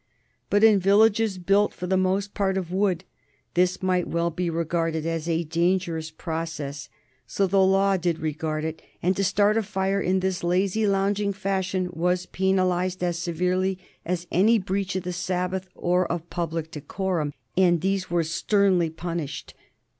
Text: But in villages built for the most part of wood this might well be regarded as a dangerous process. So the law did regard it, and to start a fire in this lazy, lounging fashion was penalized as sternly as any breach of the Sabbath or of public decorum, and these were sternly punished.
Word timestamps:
But 0.49 0.63
in 0.63 0.79
villages 0.79 1.37
built 1.37 1.75
for 1.75 1.85
the 1.85 1.95
most 1.95 2.33
part 2.33 2.57
of 2.57 2.71
wood 2.71 3.03
this 3.53 3.83
might 3.83 4.07
well 4.07 4.31
be 4.31 4.49
regarded 4.49 5.05
as 5.05 5.29
a 5.29 5.43
dangerous 5.43 6.09
process. 6.09 6.89
So 7.27 7.45
the 7.45 7.61
law 7.61 7.97
did 7.97 8.17
regard 8.17 8.65
it, 8.65 8.81
and 9.03 9.15
to 9.15 9.23
start 9.23 9.57
a 9.57 9.61
fire 9.61 10.01
in 10.01 10.19
this 10.19 10.43
lazy, 10.43 10.87
lounging 10.87 11.33
fashion 11.33 11.91
was 11.93 12.25
penalized 12.25 13.03
as 13.03 13.19
sternly 13.19 13.77
as 14.03 14.25
any 14.31 14.57
breach 14.57 14.95
of 14.95 15.03
the 15.03 15.13
Sabbath 15.13 15.69
or 15.75 16.11
of 16.11 16.31
public 16.31 16.71
decorum, 16.71 17.31
and 17.55 17.81
these 17.81 18.09
were 18.09 18.23
sternly 18.23 18.89
punished. 18.89 19.53